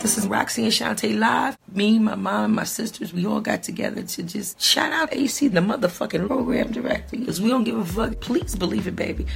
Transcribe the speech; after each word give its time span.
This 0.00 0.16
is 0.16 0.26
Roxy 0.26 0.64
and 0.64 0.72
Shantae 0.72 1.18
live. 1.18 1.58
Me, 1.74 1.98
my 1.98 2.14
mom, 2.14 2.54
my 2.54 2.64
sisters, 2.64 3.12
we 3.12 3.26
all 3.26 3.42
got 3.42 3.62
together 3.62 4.02
to 4.02 4.22
just 4.22 4.58
shout 4.58 4.94
out 4.94 5.12
AC, 5.12 5.48
the 5.48 5.60
motherfucking 5.60 6.26
program 6.26 6.72
director. 6.72 7.18
Because 7.18 7.38
we 7.38 7.50
don't 7.50 7.64
give 7.64 7.76
a 7.76 7.84
fuck. 7.84 8.18
Please 8.18 8.56
believe 8.56 8.86
it, 8.86 8.96
baby. 8.96 9.26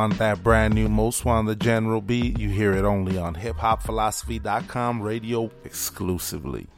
Want 0.00 0.16
that 0.16 0.42
brand 0.42 0.74
new 0.74 0.88
Moswan 0.88 1.46
the 1.46 1.54
General 1.54 2.00
beat, 2.00 2.38
you 2.38 2.48
hear 2.48 2.72
it 2.72 2.86
only 2.86 3.18
on 3.18 3.34
hiphopphilosophy.com 3.34 5.02
radio 5.02 5.50
exclusively. 5.62 6.68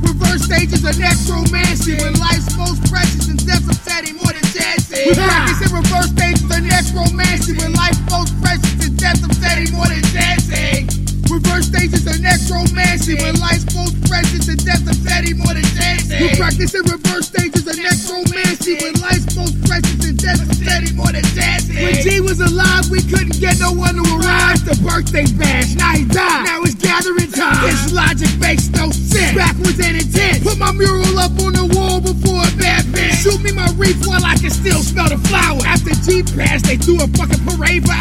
Reverse 0.00 0.44
stages 0.44 0.82
of 0.82 0.98
necromancy 0.98 1.92
when 2.02 2.14
life's 2.14 2.56
most 2.56 2.90
precious 2.90 3.28
and 3.28 3.46
death's 3.46 3.68
upsetting 3.68 4.16
more 4.16 4.32
than 4.32 4.40
dancing. 4.54 5.08
We 5.08 5.14
practice 5.14 5.70
in 5.70 5.76
reverse 5.76 6.08
stages 6.08 6.44
of 6.44 6.62
necromancy 6.64 7.52
when 7.52 7.74
life's 7.74 8.00
most 8.10 8.32
precious 8.40 8.86
and 8.86 8.98
death's 8.98 9.22
upsetting 9.22 9.70
more 9.70 9.84
than 9.84 10.00
dancing. 10.14 11.03
Reverse 11.34 11.66
stages 11.66 12.06
of 12.06 12.22
necromancy 12.22 13.18
when 13.18 13.34
life's 13.42 13.66
most 13.74 13.98
precious 14.06 14.46
and 14.46 14.54
death's 14.64 14.86
upsetting 14.86 15.34
more 15.42 15.50
than 15.50 15.66
dancing. 15.74 16.22
We 16.22 16.30
practice 16.38 16.78
in 16.78 16.86
reverse 16.86 17.26
stages 17.26 17.66
of 17.66 17.74
necromancy 17.74 18.78
when 18.78 18.94
life's 19.02 19.34
most 19.34 19.58
precious 19.66 19.98
and 20.06 20.14
death's 20.14 20.46
upsetting 20.46 20.94
more 20.94 21.10
than 21.10 21.26
dancing. 21.34 21.74
When 21.74 21.94
G 22.06 22.20
was 22.22 22.38
alive, 22.38 22.86
we 22.86 23.02
couldn't 23.02 23.34
get 23.42 23.58
no 23.58 23.74
one 23.74 23.98
to 23.98 24.06
arrive. 24.14 24.62
The 24.62 24.78
birthday 24.78 25.26
bash, 25.34 25.74
now 25.74 25.98
he 25.98 26.06
died. 26.06 26.46
Now 26.46 26.62
it's 26.62 26.78
gathering 26.78 27.34
time. 27.34 27.66
This 27.66 27.90
logic 27.90 28.30
makes 28.38 28.70
no 28.70 28.94
sense. 28.94 29.34
Backwards 29.34 29.82
and 29.82 29.98
intent. 29.98 30.46
Put 30.46 30.62
my 30.62 30.70
mural 30.70 31.18
up 31.18 31.34
on 31.42 31.58
the 31.58 31.66
wall 31.74 31.98
before 31.98 32.46
a 32.46 32.50
bad 32.62 32.86
bitch. 32.94 33.26
Shoot 33.26 33.42
me 33.42 33.50
my 33.50 33.66
reef 33.74 33.98
while 34.06 34.22
I 34.22 34.38
can 34.38 34.54
still 34.54 34.86
smell 34.86 35.10
the 35.10 35.18
flower. 35.26 35.58
After 35.66 35.98
G 36.06 36.22
passed, 36.22 36.70
they 36.70 36.78
threw 36.78 37.02
a 37.02 37.10
fucking 37.10 37.42
parade 37.42 37.82
for 37.82 37.98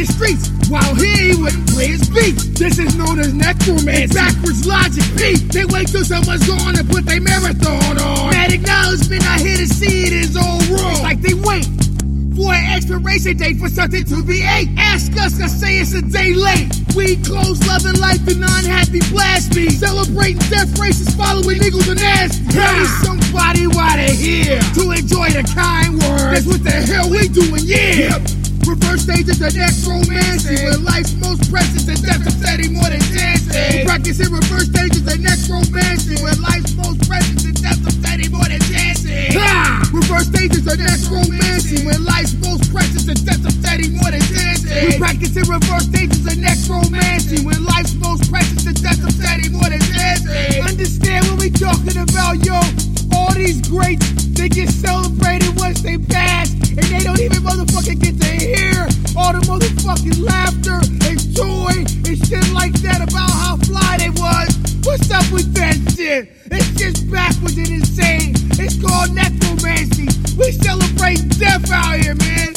the 0.00 0.12
streets. 0.12 0.48
While 0.70 0.94
he 0.94 1.34
wouldn't 1.36 1.68
play 1.68 1.88
his 1.88 2.08
beat. 2.08 2.36
This 2.56 2.78
is 2.78 2.96
known 2.96 3.18
as 3.18 3.34
necromancy. 3.34 4.14
Backwards 4.14 4.66
logic 4.66 5.04
beat. 5.16 5.40
They 5.52 5.64
wait 5.64 5.88
till 5.88 6.04
someone's 6.04 6.46
gone 6.46 6.78
and 6.78 6.88
put 6.88 7.04
their 7.04 7.20
marathon 7.20 7.98
on. 7.98 8.30
That 8.32 8.52
acknowledgement, 8.52 9.24
I 9.26 9.38
hear 9.38 9.56
to 9.56 9.68
see 9.68 10.06
it 10.06 10.12
is 10.12 10.36
all 10.36 10.60
wrong. 10.72 10.94
It's 10.94 11.02
like 11.02 11.20
they 11.20 11.34
wait 11.34 11.66
for 12.36 12.54
an 12.54 12.64
expiration 12.72 13.36
date 13.36 13.58
for 13.58 13.68
something 13.68 14.04
to 14.04 14.22
be 14.22 14.40
ate. 14.46 14.70
Ask 14.78 15.12
us, 15.18 15.36
I 15.40 15.48
say 15.48 15.82
it's 15.82 15.92
a 15.92 16.02
day 16.02 16.32
late. 16.32 16.70
We 16.96 17.16
close 17.20 17.60
loving 17.66 18.00
life 18.00 18.22
and 18.30 18.40
unhappy 18.40 19.02
blast 19.10 19.54
me. 19.54 19.68
Celebrating 19.68 20.40
death 20.48 20.70
races, 20.78 21.12
following 21.14 21.60
eagles 21.60 21.88
and 21.88 22.00
nasty. 22.00 22.46
Tell 22.54 22.86
somebody 23.04 23.66
why 23.66 23.98
they're 23.98 24.14
here 24.14 24.60
to 24.78 24.82
enjoy 24.94 25.28
the 25.34 25.44
kind 25.50 25.98
words. 25.98 26.30
That's 26.30 26.46
what 26.46 26.62
the 26.64 26.70
hell 26.70 27.10
we 27.10 27.28
doing, 27.28 27.66
yeah. 27.66 28.39
Reverse 28.70 29.02
stages 29.02 29.34
stage 29.34 29.50
to 29.50 29.50
the 29.50 29.58
next 29.58 29.82
romancy. 29.82 30.54
With 30.62 30.86
life's 30.86 31.14
most 31.18 31.50
precious 31.50 31.90
and 31.90 31.98
death 32.06 32.22
upsetting 32.22 32.70
more 32.72 32.86
than 32.86 33.02
dancing. 33.10 33.82
Practice 33.82 34.22
in 34.22 34.30
reverse 34.30 34.70
stages 34.70 35.02
to 35.02 35.10
the 35.10 35.18
next 35.18 35.50
romancy. 35.50 36.22
With 36.22 36.38
life's 36.38 36.70
most 36.78 37.02
precious 37.10 37.42
and 37.42 37.58
death 37.58 37.82
upsetting 37.82 38.30
more 38.30 38.46
than 38.46 38.62
dancing. 38.70 39.34
Ha! 39.34 39.90
Reverse 39.90 40.30
stages 40.30 40.62
to 40.62 40.78
the 40.78 40.86
next 40.86 41.10
romancy. 41.10 41.82
When 41.82 42.04
life's 42.06 42.38
most 42.38 42.70
precious 42.70 43.10
and 43.10 43.18
death 43.26 43.42
upsetting 43.42 43.90
more 43.98 44.14
than 44.14 44.22
dancing. 44.30 44.86
We 44.86 44.98
practice 45.02 45.34
in 45.34 45.50
reverse 45.50 45.90
stages 45.90 46.22
to 46.22 46.30
the 46.30 46.38
next 46.38 46.70
romancy. 46.70 47.42
When 47.42 47.58
life's 47.66 47.98
most 47.98 48.30
precious 48.30 48.70
and 48.70 48.78
death 48.78 49.02
upsetting 49.02 49.50
more 49.50 49.66
than 49.66 49.82
dancing. 49.90 50.62
Understand 50.62 51.26
what 51.26 51.42
we 51.42 51.50
talking 51.50 51.98
about, 51.98 52.38
yo 52.46 52.89
all 53.20 53.34
these 53.34 53.60
greats, 53.68 54.06
they 54.32 54.48
get 54.48 54.68
celebrated 54.68 55.52
once 55.56 55.82
they 55.82 55.98
pass, 55.98 56.52
and 56.52 56.86
they 56.88 57.00
don't 57.04 57.20
even 57.20 57.42
motherfucking 57.44 58.00
get 58.00 58.16
to 58.16 58.30
hear 58.40 58.88
all 59.16 59.32
the 59.32 59.44
motherfucking 59.44 60.18
laughter 60.24 60.80
and 61.04 61.18
joy 61.36 61.84
and 62.08 62.16
shit 62.26 62.46
like 62.52 62.72
that 62.80 63.00
about 63.04 63.30
how 63.30 63.56
fly 63.68 63.98
they 63.98 64.10
was. 64.10 64.56
What's 64.84 65.10
up 65.10 65.26
with 65.32 65.52
that 65.54 65.76
shit? 65.94 66.32
It's 66.50 66.70
just 66.80 67.10
backwards 67.10 67.58
and 67.58 67.68
insane. 67.68 68.32
It's 68.56 68.80
called 68.80 69.12
necromancy. 69.14 70.08
We 70.38 70.52
celebrate 70.52 71.20
death 71.38 71.70
out 71.70 72.00
here, 72.00 72.14
man. 72.14 72.54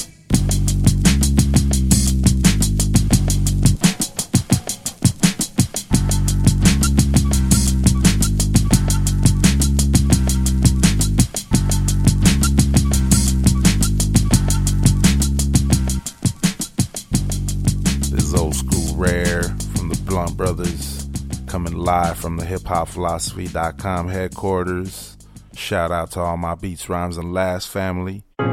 Coming 21.53 21.77
live 21.77 22.17
from 22.17 22.35
the 22.37 22.43
hiphopphilosophy.com 22.43 24.09
headquarters. 24.09 25.15
Shout 25.53 25.91
out 25.91 26.09
to 26.13 26.19
all 26.19 26.35
my 26.35 26.55
Beats, 26.55 26.89
Rhymes, 26.89 27.15
and 27.15 27.31
Last 27.31 27.69
family. 27.69 28.23
I 28.33 28.51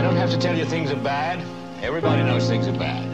don't 0.00 0.14
have 0.14 0.30
to 0.30 0.38
tell 0.38 0.56
you 0.56 0.64
things 0.64 0.92
are 0.92 1.02
bad. 1.02 1.44
Everybody 1.82 2.22
knows 2.22 2.46
things 2.46 2.68
are 2.68 2.78
bad. 2.78 3.04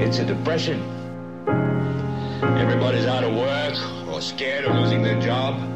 It's 0.00 0.20
a 0.20 0.24
depression. 0.24 0.80
Everybody's 2.42 3.04
out 3.04 3.24
of 3.24 3.34
work 3.34 4.08
or 4.08 4.22
scared 4.22 4.64
of 4.64 4.74
losing 4.74 5.02
their 5.02 5.20
job. 5.20 5.73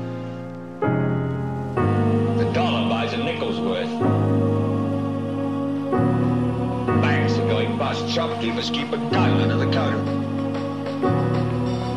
Shopkeepers 8.18 8.70
keep 8.70 8.88
a 8.88 8.96
gun 8.96 9.40
under 9.40 9.64
the 9.64 9.70
counter. 9.70 10.02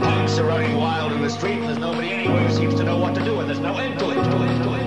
Punks 0.06 0.38
are 0.38 0.44
running 0.44 0.78
wild 0.78 1.14
in 1.14 1.22
the 1.24 1.30
street, 1.32 1.54
and 1.54 1.64
there's 1.64 1.80
nobody 1.80 2.12
anywhere 2.12 2.48
who 2.48 2.54
seems 2.54 2.76
to 2.76 2.84
know 2.84 2.96
what 2.96 3.16
to 3.16 3.24
do, 3.26 3.40
and 3.40 3.50
there's 3.50 3.58
no 3.58 3.76
end 3.78 3.98
to 3.98 4.12
it. 4.12 4.14
To 4.14 4.44
it, 4.44 4.64
to 4.64 4.74
it, 4.76 4.81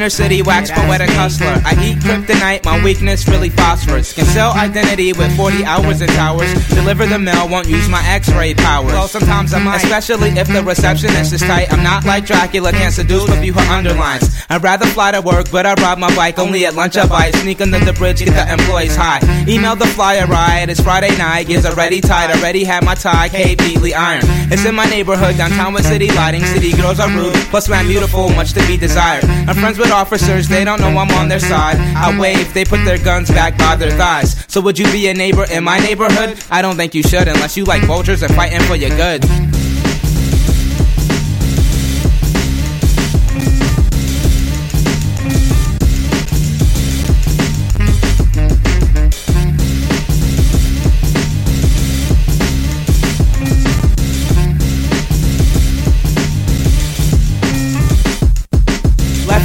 inner 0.00 0.08
city 0.08 0.40
wax 0.40 0.70
poetic 0.70 1.10
hustler. 1.10 1.60
I 1.62 1.76
eat 1.84 1.98
kryptonite, 1.98 2.64
my 2.64 2.82
weakness 2.82 3.28
really 3.28 3.50
phosphorus. 3.50 4.14
Can 4.14 4.24
sell 4.24 4.52
identity 4.52 5.12
with 5.12 5.30
40 5.36 5.62
hours 5.66 6.00
and 6.00 6.10
towers. 6.12 6.50
Deliver 6.68 7.04
the 7.04 7.18
mail, 7.18 7.46
won't 7.50 7.68
use 7.68 7.86
my 7.90 8.02
x-ray 8.06 8.54
powers. 8.54 8.92
Well, 8.92 9.08
sometimes 9.08 9.52
I 9.52 9.62
might, 9.62 9.84
especially 9.84 10.30
if 10.30 10.48
the 10.48 10.64
receptionist 10.64 11.34
is 11.34 11.42
tight. 11.42 11.70
I'm 11.70 11.82
not 11.82 12.06
like 12.06 12.24
Dracula, 12.24 12.72
can't 12.72 12.94
seduce 12.94 13.26
but 13.26 13.40
view 13.40 13.52
her 13.52 13.60
underlines. 13.70 14.24
I'd 14.48 14.62
rather 14.62 14.86
fly 14.86 15.10
to 15.10 15.20
work, 15.20 15.50
but 15.52 15.66
I 15.66 15.74
ride 15.74 15.98
my 15.98 16.14
bike 16.16 16.38
only 16.38 16.64
at 16.64 16.74
lunch 16.74 16.96
I 16.96 17.06
bite. 17.06 17.34
Sneak 17.34 17.60
under 17.60 17.78
the 17.78 17.92
bridge, 17.92 18.24
get 18.24 18.32
the 18.32 18.50
employees 18.50 18.96
high. 18.96 19.20
Email 19.46 19.76
the 19.76 19.86
flyer 19.86 20.26
ride, 20.26 20.70
it's 20.70 20.80
Friday 20.80 21.14
night, 21.18 21.48
gears 21.48 21.66
already 21.66 22.00
tied. 22.00 22.30
Already 22.30 22.64
had 22.64 22.84
my 22.84 22.94
tie, 22.94 23.28
Kate 23.28 23.58
Beatley 23.58 23.92
iron. 23.92 24.22
It's 24.50 24.64
in 24.64 24.74
my 24.74 24.86
neighborhood, 24.86 25.36
downtown 25.36 25.74
with 25.74 25.84
city 25.84 26.08
lighting. 26.12 26.42
City 26.46 26.72
girls 26.72 27.00
are 27.00 27.10
rude, 27.10 27.34
plus 27.50 27.68
man 27.68 27.86
beautiful, 27.86 28.30
much 28.30 28.54
to 28.54 28.66
be 28.66 28.78
desired. 28.78 29.24
I'm 29.24 29.56
friends 29.56 29.78
with 29.78 29.89
officers, 29.90 30.48
they 30.48 30.64
don't 30.64 30.80
know 30.80 30.88
I'm 30.88 31.10
on 31.12 31.28
their 31.28 31.40
side. 31.40 31.76
I 31.96 32.18
wave, 32.18 32.52
they 32.54 32.64
put 32.64 32.84
their 32.84 32.98
guns 32.98 33.28
back 33.30 33.56
by 33.58 33.76
their 33.76 33.90
thighs. 33.90 34.44
So 34.48 34.60
would 34.60 34.78
you 34.78 34.90
be 34.92 35.08
a 35.08 35.14
neighbor 35.14 35.46
in 35.50 35.64
my 35.64 35.78
neighborhood? 35.78 36.42
I 36.50 36.62
don't 36.62 36.76
think 36.76 36.94
you 36.94 37.02
should 37.02 37.28
unless 37.28 37.56
you 37.56 37.64
like 37.64 37.82
vultures 37.84 38.22
and 38.22 38.34
fighting 38.34 38.60
for 38.62 38.76
your 38.76 38.90
goods. 38.96 39.49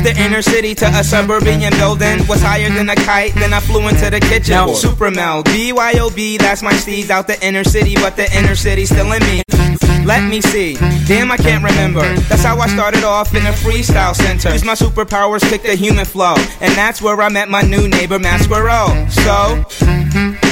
The 0.05 0.11
mm-hmm. 0.11 0.21
inner 0.21 0.41
city 0.41 0.75
to 0.75 0.85
a 0.85 1.03
suburban 1.03 1.59
building. 1.77 2.19
Was 2.27 2.39
mm-hmm. 2.39 2.45
higher 2.45 2.69
than 2.69 2.89
a 2.89 2.95
kite, 2.95 3.33
then 3.35 3.53
I 3.53 3.59
flew 3.59 3.87
into 3.87 4.09
the 4.09 4.19
kitchen. 4.19 4.53
Now, 4.53 4.67
Supermel, 4.67 5.43
BYOB, 5.43 6.37
that's 6.37 6.61
my 6.61 6.73
steez 6.73 7.09
out 7.09 7.27
the 7.27 7.43
inner 7.45 7.63
city, 7.63 7.95
but 7.95 8.15
the 8.15 8.29
inner 8.37 8.55
city 8.55 8.85
still 8.85 9.11
in 9.11 9.23
me. 9.23 9.41
Let 10.05 10.29
me 10.29 10.39
see. 10.39 10.75
Damn, 11.07 11.31
I 11.31 11.37
can't 11.37 11.63
remember. 11.63 12.05
That's 12.29 12.43
how 12.43 12.59
I 12.59 12.67
started 12.67 13.03
off 13.03 13.33
in 13.33 13.43
a 13.47 13.51
freestyle 13.51 14.15
center. 14.15 14.51
Use 14.53 14.63
my 14.63 14.75
superpowers, 14.75 15.41
pick 15.49 15.63
the 15.63 15.75
human 15.75 16.05
flow. 16.05 16.35
And 16.61 16.71
that's 16.75 17.01
where 17.01 17.19
I 17.19 17.29
met 17.29 17.49
my 17.49 17.63
new 17.63 17.87
neighbor, 17.87 18.19
Masquero. 18.19 19.09
So, 19.09 20.44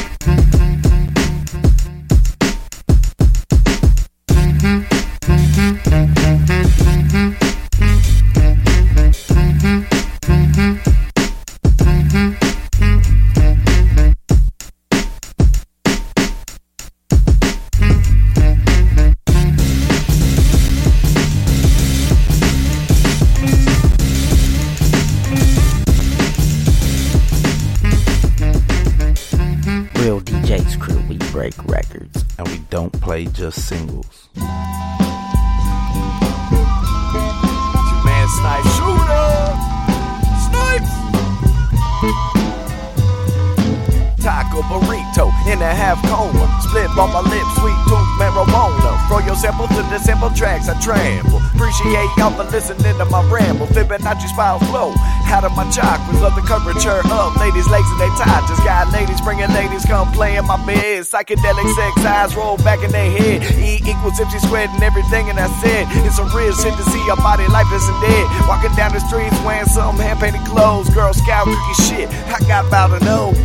Appreciate 51.84 52.16
y'all 52.16 52.32
for 52.32 52.48
listening 52.48 52.96
to 52.96 53.04
my 53.12 53.20
ramble. 53.28 53.68
Fibonacci 53.68 54.32
spiral 54.32 54.60
flow. 54.72 54.96
Out 55.28 55.44
of 55.44 55.52
my 55.52 55.66
chakras, 55.68 56.16
love 56.24 56.34
the 56.34 56.42
curvature 56.42 57.04
up. 57.12 57.36
Ladies, 57.36 57.68
legs 57.68 57.92
and 57.92 58.00
they 58.00 58.08
tied. 58.16 58.48
Just 58.48 58.64
got 58.64 58.88
ladies 58.94 59.20
bringing 59.20 59.52
ladies, 59.52 59.84
come 59.84 60.10
play 60.14 60.38
in 60.38 60.48
my 60.48 60.56
bed. 60.66 61.04
Psychedelic 61.04 61.68
sex 61.76 62.06
eyes 62.06 62.38
roll 62.38 62.56
back 62.64 62.80
in 62.86 62.92
their 62.92 63.12
head. 63.12 63.44
E 63.60 63.84
equals 63.84 64.18
MC 64.18 64.40
squared 64.40 64.70
and 64.70 64.82
everything, 64.82 65.28
and 65.30 65.38
I 65.38 65.52
said 65.60 65.84
it's 66.08 66.20
a 66.20 66.26
real 66.32 66.56
shit 66.56 66.72
to 66.72 66.84
see 66.88 67.04
your 67.06 67.18
body 67.18 67.46
life 67.52 67.68
isn't 67.68 68.00
dead. 68.00 68.48
Walking 68.48 68.72
down 68.80 68.94
the 68.94 69.04
streets 69.04 69.36
wearing 69.44 69.68
some 69.68 69.98
hand 70.00 70.22
painted 70.22 70.48
clothes. 70.48 70.88
Girl 70.96 71.12
Scout 71.12 71.44
cookie 71.44 71.84
shit. 71.84 72.08
I 72.32 72.40
got 72.48 72.72
about 72.72 72.98
to 72.98 73.04
know. 73.04 73.36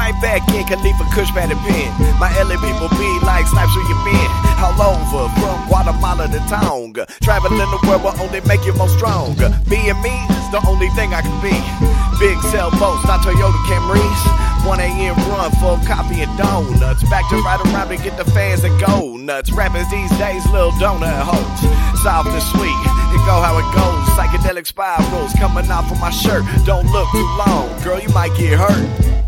Right 0.00 0.16
back 0.22 0.48
in 0.56 0.64
Khalifa 0.64 1.04
Kush 1.12 1.28
Pen. 1.36 1.52
My 2.16 2.32
LA 2.40 2.56
people 2.56 2.88
be 2.96 3.10
like 3.20 3.44
snipes 3.44 3.76
where 3.76 3.84
you 3.84 3.96
been. 4.00 4.30
All 4.56 4.72
over, 4.80 5.28
from 5.36 5.60
Guatemala 5.68 6.24
to 6.24 6.40
Tonga. 6.48 7.04
Traveling 7.20 7.60
the 7.68 7.80
world 7.84 8.08
will 8.08 8.16
only 8.16 8.40
make 8.48 8.64
you 8.64 8.72
more 8.80 8.88
stronger. 8.88 9.52
Being 9.68 10.00
me 10.00 10.16
is 10.40 10.48
the 10.56 10.64
only 10.64 10.88
thing 10.96 11.12
I 11.12 11.20
can 11.20 11.36
be. 11.44 11.52
Big 12.16 12.40
sailboats, 12.48 13.04
not 13.04 13.20
Toyota 13.20 13.60
Camrys. 13.68 14.22
1 14.64 14.80
a.m. 14.80 15.16
run 15.28 15.52
for 15.60 15.76
coffee 15.84 16.24
and 16.24 16.32
donuts. 16.40 17.04
Back 17.12 17.28
to 17.28 17.36
right 17.44 17.60
around 17.60 17.92
to 17.92 18.00
get 18.00 18.16
the 18.16 18.24
fans 18.32 18.64
and 18.64 18.72
go 18.80 19.18
nuts. 19.18 19.52
Rappers 19.52 19.84
these 19.90 20.08
days, 20.16 20.40
little 20.48 20.72
donut 20.80 21.12
hoes. 21.28 21.60
Soft 22.00 22.32
and 22.32 22.42
sweet, 22.56 22.80
it 23.12 23.20
go 23.28 23.36
how 23.36 23.52
it 23.60 23.68
goes. 23.76 24.00
Psychedelic 24.16 24.66
spirals 24.66 25.34
coming 25.36 25.68
out 25.70 25.84
from 25.84 26.00
my 26.00 26.08
shirt. 26.08 26.44
Don't 26.64 26.88
look 26.88 27.06
too 27.12 27.28
long, 27.36 27.68
girl, 27.84 28.00
you 28.00 28.08
might 28.16 28.34
get 28.38 28.56
hurt. 28.56 29.19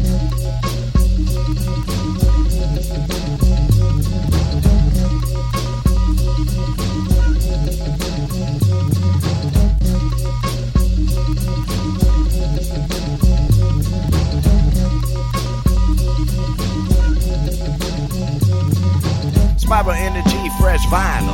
Spiral 19.73 19.97
energy, 19.97 20.51
fresh 20.61 20.85
vinyl. 20.93 21.33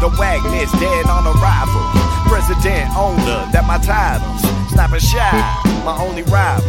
The 0.00 0.08
wagness 0.16 0.72
dead 0.80 1.04
on 1.12 1.28
arrival. 1.28 1.84
President 2.24 2.88
owner, 2.96 3.44
that 3.52 3.68
my 3.68 3.76
titles. 3.76 4.40
Snipershot, 4.72 5.84
my 5.84 5.92
only 6.00 6.24
rival. 6.24 6.64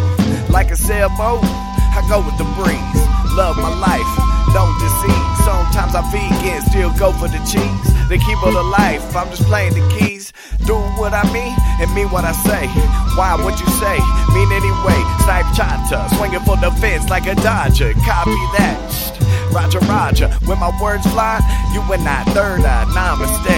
Like 0.52 0.68
a 0.70 0.76
sailboat, 0.76 1.48
I 1.96 2.04
go 2.12 2.20
with 2.20 2.36
the 2.36 2.44
breeze. 2.60 3.00
Love 3.40 3.56
my 3.56 3.72
life, 3.80 4.12
don't 4.52 4.76
deceive. 4.84 5.28
Sometimes 5.48 5.96
I 5.96 6.04
vegan, 6.12 6.60
still 6.68 6.92
go 7.00 7.16
for 7.16 7.32
the 7.32 7.40
cheese. 7.48 7.88
The 8.12 8.20
keyboard 8.20 8.60
of 8.60 8.68
life, 8.68 9.16
I'm 9.16 9.32
just 9.32 9.48
playing 9.48 9.80
the 9.80 9.88
keys. 9.96 10.36
Do 10.68 10.76
what 11.00 11.16
I 11.16 11.24
mean 11.32 11.56
and 11.80 11.88
mean 11.96 12.12
what 12.12 12.28
I 12.28 12.36
say. 12.36 12.68
Why 13.16 13.40
what 13.40 13.56
you 13.64 13.70
say? 13.80 13.96
Mean 14.36 14.52
anyway. 14.52 15.00
Snipe 15.24 15.48
chata, 15.56 16.12
swinging 16.20 16.44
for 16.44 16.60
the 16.60 16.68
fence 16.84 17.08
like 17.08 17.32
a 17.32 17.36
dodger. 17.40 17.96
Copy 18.04 18.44
that. 18.60 19.27
Roger, 19.58 19.80
Roger. 19.80 20.28
When 20.46 20.60
my 20.60 20.70
words 20.80 21.04
fly, 21.08 21.42
you 21.74 21.82
and 21.92 22.08
I 22.08 22.24
third 22.26 22.62
eye, 22.62 22.86
namaste. 22.94 23.58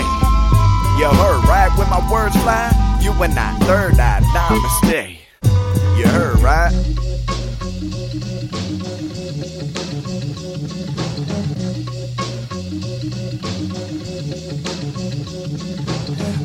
You 0.98 1.10
heard 1.10 1.44
right? 1.44 1.70
When 1.77 1.89
my 1.89 2.00
words 2.10 2.38
fly, 2.38 2.72
you 3.01 3.12
and 3.22 3.38
I 3.38 3.53
third 3.68 4.00
eye, 4.00 4.22
namaste. 4.32 5.18
You 5.98 6.08
heard 6.08 6.39
right? 6.39 6.72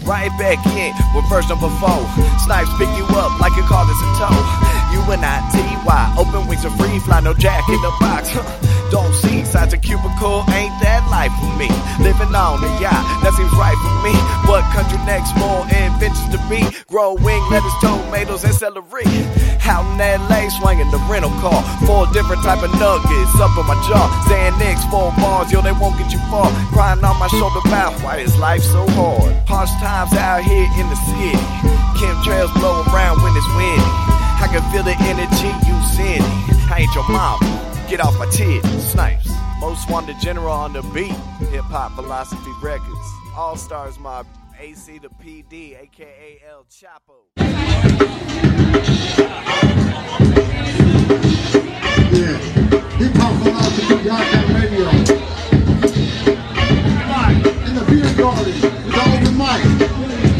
Right 0.04 0.32
back 0.36 0.66
in 0.66 0.94
with 1.14 1.30
verse 1.30 1.48
number 1.48 1.70
four. 1.78 2.02
Snipes 2.40 2.70
pick 2.76 2.88
you 2.98 3.04
up 3.14 3.38
like 3.38 3.54
your 3.54 3.66
car 3.66 3.84
is 3.84 4.02
a 4.02 4.18
tow. 4.18 4.73
You 4.94 5.02
and 5.10 5.26
I, 5.26 5.42
T-Y, 5.50 6.14
open 6.14 6.46
wings 6.46 6.64
are 6.64 6.70
free, 6.78 7.02
fly, 7.02 7.18
no 7.18 7.34
jack 7.34 7.66
in 7.68 7.82
the 7.82 7.90
box. 7.98 8.30
Don't 8.94 9.10
see 9.10 9.42
sides 9.42 9.74
a 9.74 9.78
cubicle, 9.78 10.46
ain't 10.54 10.70
that 10.78 11.02
life 11.10 11.34
for 11.42 11.50
me? 11.58 11.66
Living 11.98 12.30
on 12.30 12.62
the 12.62 12.70
yacht, 12.78 13.02
that 13.26 13.34
seems 13.34 13.50
right 13.58 13.74
for 13.74 13.94
me. 14.06 14.14
What 14.46 14.62
country 14.70 15.02
next? 15.02 15.34
More 15.34 15.66
inventions 15.66 16.30
to 16.30 16.38
be. 16.46 16.62
Grow 16.86 17.18
wing 17.18 17.42
lettuce, 17.50 17.74
tomatoes, 17.82 18.46
and 18.46 18.54
celery. 18.54 19.10
Out 19.66 19.82
in 19.82 19.98
LA, 19.98 20.46
swinging 20.62 20.86
the 20.94 21.02
rental 21.10 21.34
car. 21.42 21.58
Four 21.90 22.06
different 22.14 22.46
type 22.46 22.62
of 22.62 22.70
nuggets 22.78 23.34
up 23.42 23.50
in 23.58 23.66
my 23.66 23.74
jaw. 23.90 24.06
Xanax, 24.30 24.86
four 24.94 25.10
bars, 25.18 25.50
yo, 25.50 25.58
they 25.58 25.74
won't 25.74 25.98
get 25.98 26.14
you 26.14 26.22
far. 26.30 26.46
Crying 26.70 27.02
on 27.02 27.18
my 27.18 27.26
shoulder 27.34 27.66
about 27.66 27.98
why 28.06 28.22
is 28.22 28.38
life 28.38 28.62
so 28.62 28.86
hard? 28.94 29.34
Harsh 29.50 29.74
times 29.82 30.14
out 30.14 30.46
here 30.46 30.70
in 30.78 30.86
the 30.86 30.98
city. 31.10 31.34
Chemtrails 31.98 32.54
blow 32.54 32.86
around 32.94 33.18
when 33.26 33.34
it's 33.34 33.50
windy. 33.58 34.03
I 34.44 34.46
can 34.48 34.62
feel 34.70 34.82
the 34.82 34.94
energy 35.08 35.48
you 35.66 35.82
sending. 35.96 36.22
I 36.70 36.80
ain't 36.80 36.94
your 36.94 37.08
mom. 37.08 37.40
Get 37.88 38.00
off 38.00 38.18
my 38.18 38.26
tits. 38.26 38.68
Snipes. 38.92 39.26
Moswan 39.58 40.06
the 40.06 40.12
General 40.20 40.52
on 40.52 40.74
the 40.74 40.82
beat. 40.92 41.16
Hip 41.48 41.64
hop 41.64 41.94
philosophy 41.94 42.50
records. 42.60 43.08
All 43.34 43.56
stars 43.56 43.98
my 43.98 44.22
AC 44.60 44.98
the 44.98 45.08
PD, 45.08 45.80
aka 45.80 46.42
El 46.46 46.64
Choppo. 46.64 47.24
Yeah. 52.12 52.36
Hip 52.98 53.12
hop 53.14 53.42
philosophy, 53.42 54.04
goddamn 54.04 54.54
radio. 54.60 54.90
In 57.66 57.74
the 57.74 57.84
beer 57.88 58.14
garden, 58.14 58.52
with 58.60 58.92
the 58.92 60.20
open. 60.20 60.33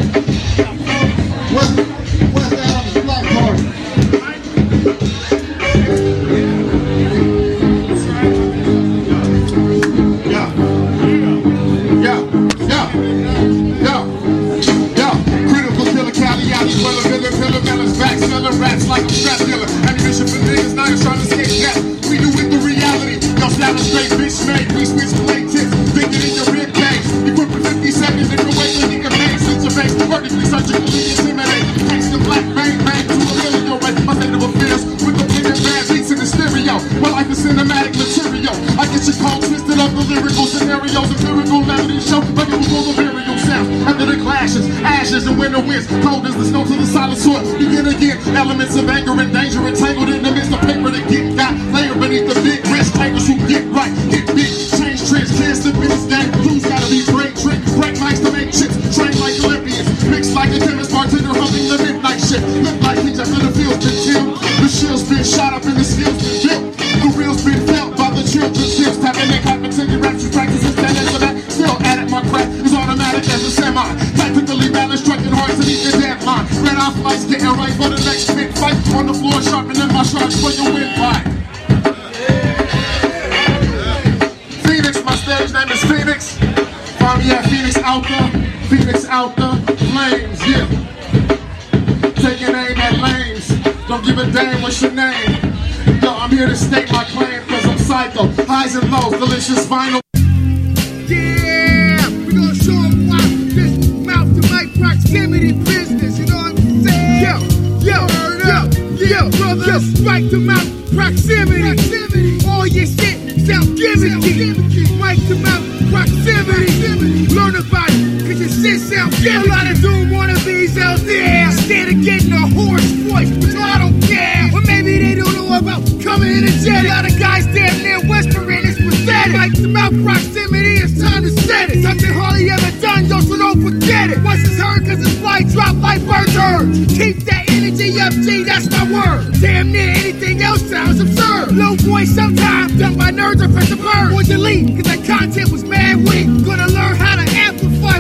Wannabes 120.45 120.77
out 120.77 121.01
there, 121.01 121.51
scared 121.53 121.89
of 121.89 122.05
getting 122.05 122.33
a 122.33 122.47
hoarse 122.53 122.85
voice, 123.09 123.31
but 123.41 123.57
I 123.57 123.79
don't 123.79 123.99
care. 124.03 124.51
Or 124.53 124.61
maybe 124.61 124.99
they 125.01 125.15
don't 125.15 125.33
know 125.33 125.57
about 125.57 125.81
coming 126.05 126.37
in 126.37 126.45
a 126.45 126.53
jet. 126.61 126.85
A 126.85 126.89
lot 126.89 127.09
of 127.09 127.19
guys 127.19 127.47
damn 127.47 127.81
near 127.81 128.01
whispering, 128.05 128.61
it's 128.61 128.77
pathetic. 128.77 129.41
Mic 129.41 129.55
to 129.55 129.69
mouth 129.69 129.97
proximity, 130.05 130.85
it's 130.85 131.01
time 131.01 131.23
to 131.23 131.31
set 131.31 131.71
it. 131.71 131.83
Something 131.83 132.13
hardly 132.13 132.51
ever 132.51 132.71
done, 132.83 133.07
yo, 133.07 133.21
so 133.21 133.39
don't 133.39 133.63
forget 133.65 134.11
it. 134.11 134.21
Once 134.23 134.45
it's 134.45 134.61
heard, 134.61 134.85
cause 134.85 135.01
it's 135.01 135.17
flight 135.19 135.49
drop 135.49 135.77
like 135.81 136.05
bird 136.05 136.29
birds. 136.37 136.93
Keep 136.93 137.25
that 137.25 137.49
energy 137.49 137.99
up, 138.01 138.13
G, 138.13 138.45
that's 138.45 138.69
my 138.69 138.85
word. 138.85 139.33
Damn 139.41 139.73
near 139.73 139.97
anything 139.97 140.43
else 140.43 140.61
sounds 140.69 141.01
absurd. 141.01 141.57
Low 141.57 141.75
voice 141.89 142.15
sometimes, 142.15 142.79
done 142.79 142.99
by 142.99 143.11
nerds 143.11 143.41
or 143.41 143.49
press 143.49 143.73
a 143.73 143.77
bird. 143.77 144.13
Or 144.13 144.23
delete, 144.23 144.77
cause 144.77 144.93
that 144.93 145.05
content 145.09 145.51
was 145.51 145.65
mad 145.65 146.05
weak. 146.05 146.29
Gonna 146.45 146.69
learn 146.69 146.97
how 146.97 147.17
to 147.17 147.34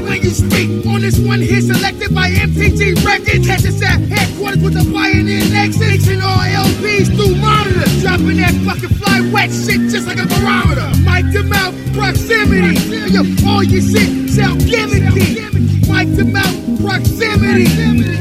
when 0.02 0.22
you 0.22 0.30
speak. 0.30 0.86
On 0.86 1.00
this 1.00 1.18
one 1.18 1.40
hit 1.40 1.64
selected 1.64 2.14
by 2.14 2.30
MTG 2.30 3.04
Records. 3.04 3.46
Catch 3.46 3.64
us 3.66 3.82
at 3.82 4.00
headquarters 4.00 4.62
with 4.62 4.74
the 4.74 4.84
pioneer 4.92 5.44
next. 5.50 5.78
Mixing 5.78 6.22
all 6.22 6.42
LPs 6.42 7.14
through 7.14 7.36
monitors. 7.36 8.02
Dropping 8.02 8.38
that 8.38 8.54
fucking 8.66 8.96
fly 8.98 9.20
wet 9.32 9.50
shit 9.50 9.90
just 9.90 10.06
like 10.06 10.18
a 10.18 10.26
barometer. 10.26 10.88
Mic 11.06 11.30
to 11.34 11.42
mouth 11.44 11.74
proximity. 11.94 12.74
Yo, 13.12 13.22
all 13.46 13.62
your 13.62 13.82
shit 13.82 14.30
sound 14.30 14.60
gimmicky. 14.62 15.38
Mic 15.86 16.08
to 16.16 16.24
mouth 16.24 16.56
proximity. 16.82 17.68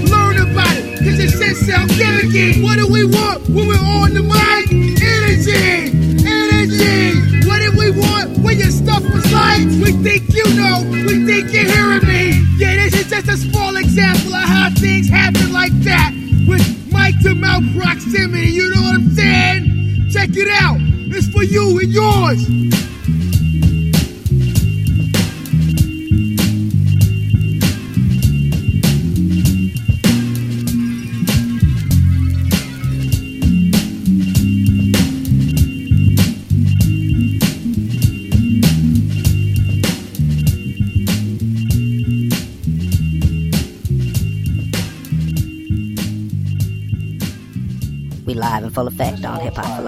Learn 0.05 0.37
about 0.37 0.75
it, 0.77 0.99
cause 0.99 1.17
shit 1.17 1.55
sound 1.57 1.89
gimmicky. 1.91 2.61
What 2.63 2.77
do 2.77 2.87
we 2.87 3.05
want 3.05 3.49
when 3.49 3.67
we're 3.67 3.75
on 3.77 4.13
the 4.13 4.21
mic? 4.21 4.52
Like? 9.53 9.67
We 9.81 9.91
think 10.03 10.33
you 10.33 10.43
know, 10.55 10.83
we 10.89 11.25
think 11.25 11.53
you're 11.53 11.65
hearing 11.65 12.07
me. 12.07 12.45
Yeah, 12.57 12.75
this 12.75 12.93
is 12.93 13.09
just 13.09 13.27
a 13.27 13.37
small 13.37 13.75
example 13.77 14.33
of 14.33 14.43
how 14.43 14.69
things 14.75 15.09
happen 15.09 15.51
like 15.51 15.73
that. 15.83 16.11
With 16.47 16.65
mic 16.91 17.19
to 17.23 17.35
mouth 17.35 17.63
proximity, 17.75 18.47
you 18.51 18.69
know 18.69 18.81
what 18.81 18.95
I'm 18.95 19.09
saying? 19.11 20.09
Check 20.11 20.29
it 20.33 20.49
out. 20.49 20.77
It's 21.15 21.27
for 21.27 21.43
you 21.43 21.79
and 21.79 21.91
yours. 21.91 22.92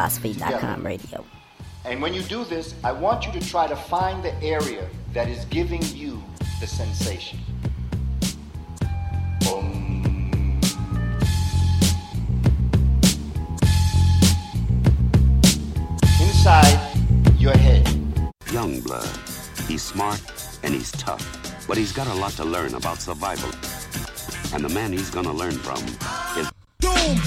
On 0.05 0.11
hiphopphilosophy.com 0.11 0.85
radio. 0.85 1.25
And 1.85 2.01
when 2.01 2.13
you 2.13 2.21
do 2.23 2.45
this, 2.45 2.75
I 2.83 2.91
want 2.91 3.25
you 3.25 3.31
to 3.33 3.47
try 3.47 3.67
to 3.67 3.75
find 3.75 4.23
the 4.23 4.33
area 4.41 4.87
that 5.13 5.27
is 5.27 5.45
giving 5.45 5.81
you 5.93 6.23
the 6.59 6.67
sensation. 6.67 7.39
Boom. 9.41 10.03
Inside 16.19 16.79
your 17.37 17.55
head. 17.57 17.87
Young 18.51 18.79
blood. 18.81 19.07
He's 19.67 19.83
smart 19.83 20.21
and 20.63 20.73
he's 20.73 20.91
tough, 20.91 21.23
but 21.67 21.77
he's 21.77 21.91
got 21.91 22.07
a 22.07 22.13
lot 22.13 22.31
to 22.33 22.45
learn 22.45 22.73
about 22.73 22.99
survival. 22.99 23.49
And 24.53 24.63
the 24.63 24.69
man 24.69 24.91
he's 24.91 25.09
gonna 25.09 25.33
learn 25.33 25.53
from 25.53 25.83
is 26.39 26.49
Doom! 26.79 27.19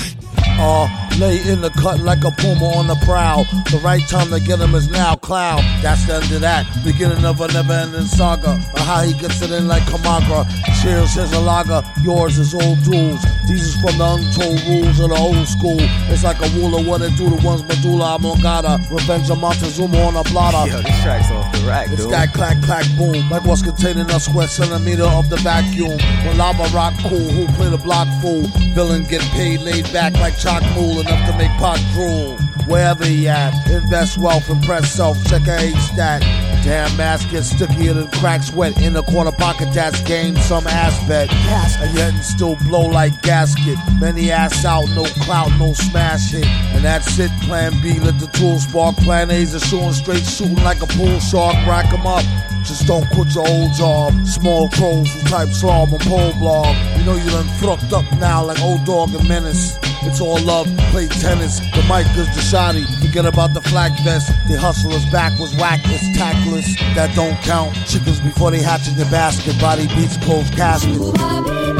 Uh, 0.61 1.08
Lay 1.19 1.43
in 1.51 1.61
the 1.61 1.71
cut 1.71 1.99
like 1.99 2.23
a 2.23 2.31
puma 2.31 2.65
on 2.79 2.87
the 2.87 2.95
prowl. 3.05 3.43
The 3.75 3.81
right 3.83 4.07
time 4.07 4.31
to 4.31 4.39
get 4.39 4.61
him 4.61 4.75
is 4.77 4.89
now. 4.89 5.17
Cloud, 5.17 5.59
that's 5.83 6.07
the 6.07 6.15
end 6.15 6.31
of 6.31 6.41
that. 6.43 6.65
Beginning 6.85 7.25
of 7.25 7.41
a 7.41 7.49
never 7.49 7.73
ending 7.73 8.07
saga. 8.07 8.53
Of 8.55 8.79
how 8.87 9.03
he 9.03 9.13
gets 9.15 9.43
it 9.43 9.51
in 9.51 9.67
like 9.67 9.83
Kamagra. 9.83 10.47
Cheers, 10.81 11.15
here's 11.15 11.33
a 11.33 11.41
lager. 11.41 11.83
Yours 12.03 12.39
is 12.39 12.55
old 12.55 12.79
duels. 12.85 13.19
These 13.49 13.65
is 13.67 13.75
from 13.83 13.99
the 13.99 14.07
untold 14.15 14.63
rules 14.71 15.01
of 15.01 15.11
the 15.11 15.19
old 15.19 15.49
school. 15.49 15.79
It's 16.07 16.23
like 16.23 16.39
a 16.39 16.49
rule 16.55 16.79
of 16.79 16.87
what 16.87 17.03
it 17.03 17.17
do 17.17 17.29
to 17.29 17.37
one's 17.45 17.65
medulla 17.67 18.15
oblongata. 18.15 18.79
Revenge 18.89 19.29
of 19.29 19.41
Montezuma 19.41 19.99
on 19.99 20.15
a 20.15 20.23
blotter. 20.31 20.71
Yo, 20.71 20.79
this 20.83 21.03
track's 21.03 21.33
off 21.33 21.51
the 21.51 21.67
rack, 21.67 21.89
It's 21.91 22.03
dude. 22.05 22.13
that 22.13 22.33
clack 22.33 22.63
clack 22.63 22.87
boom, 22.97 23.29
like 23.29 23.43
what's 23.45 23.63
contained 23.63 23.99
in 23.99 24.09
a 24.11 24.21
square 24.21 24.47
centimeter 24.47 25.03
of 25.19 25.29
the 25.31 25.37
vacuum. 25.43 25.99
When 26.23 26.39
lava 26.39 26.63
rock 26.73 26.95
cool, 27.03 27.27
who 27.35 27.47
play 27.59 27.71
the 27.71 27.79
block 27.79 28.07
fool? 28.23 28.47
Villain 28.79 29.03
get 29.03 29.23
paid, 29.35 29.63
laid 29.63 29.91
back 29.93 30.15
like 30.15 30.39
Chac 30.39 30.63
Mool, 30.77 31.01
enough 31.09 31.31
to 31.31 31.37
make 31.37 31.51
pot 31.59 31.81
drool. 31.93 32.37
Wherever 32.67 33.05
he 33.05 33.29
at, 33.29 33.55
invest 33.71 34.19
wealth, 34.19 34.51
impress 34.51 34.93
self, 34.93 35.23
check 35.25 35.47
a 35.47 35.59
age 35.59 35.77
stat. 35.77 36.21
Damn 36.65 36.95
mask 36.99 37.31
gets 37.31 37.49
stickier 37.51 37.95
than 37.95 38.09
cracks 38.09 38.53
wet 38.53 38.79
in 38.83 38.95
a 38.95 39.03
corner 39.03 39.33
pocket 39.33 39.73
that's 39.73 40.03
gained 40.03 40.39
some 40.39 40.67
aspect. 40.67 41.33
And 41.33 41.97
yet 41.97 42.13
and 42.13 42.23
still 42.23 42.57
blow 42.57 42.87
like 42.87 43.23
gasket. 43.23 43.79
Many 43.99 44.31
ass 44.31 44.67
out, 44.67 44.87
no 44.91 45.05
clout, 45.05 45.51
no 45.59 45.73
smash 45.73 46.33
hit. 46.33 46.47
And 46.47 46.85
that's 46.85 47.19
it, 47.19 47.31
plan 47.43 47.73
B, 47.81 47.99
let 48.01 48.19
the 48.19 48.27
tool 48.27 48.59
spark. 48.59 48.97
Plan 48.97 49.31
A's 49.31 49.55
are 49.55 49.61
shooting 49.61 49.93
straight, 49.93 50.27
shooting 50.27 50.57
like 50.57 50.83
a 50.83 50.87
pool 50.87 51.19
shark, 51.21 51.55
rack 51.67 51.91
'em 51.93 52.07
up. 52.07 52.25
Just 52.65 52.87
don't 52.87 53.09
quit 53.11 53.35
your 53.35 53.49
old 53.49 53.73
job. 53.73 54.13
Small 54.27 54.69
trolls 54.69 55.11
who 55.11 55.21
type 55.23 55.49
slob 55.49 55.93
on 55.95 56.01
pole 56.01 56.35
blog. 56.35 56.77
You 56.99 57.05
know 57.05 57.17
you 57.17 57.31
done 57.31 57.49
fucked 57.61 57.95
up 57.95 58.05
now 58.19 58.45
like 58.45 58.61
old 58.61 58.85
dog 58.85 59.15
and 59.15 59.27
menace. 59.27 59.79
It's 60.03 60.21
all 60.21 60.41
love, 60.41 60.67
play 60.91 61.09
tennis. 61.09 61.61
The 61.61 61.85
mic 61.89 62.07
is 62.17 62.29
the 62.35 62.43
shoddy. 62.43 62.85
Forget 63.01 63.27
about 63.27 63.55
the 63.55 63.61
flak 63.63 63.93
vest. 64.05 64.29
The 64.49 64.59
hustlers 64.59 65.05
back 65.07 65.39
was 65.39 65.55
whack, 65.57 65.81
it's 65.85 66.17
tactless. 66.19 66.77
That 66.95 67.15
don't 67.15 67.37
count. 67.43 67.75
Chickens 67.87 68.21
before 68.21 68.51
they 68.51 68.63
hatch 68.63 68.89
in 68.89 68.97
the 68.97 69.07
basket. 69.07 69.59
Body 69.61 69.87
beats 69.89 70.17
closed 70.19 70.55
casket. 70.55 71.78